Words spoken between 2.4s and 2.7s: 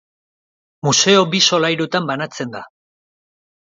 da.